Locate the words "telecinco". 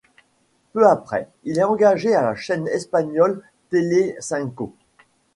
3.69-4.73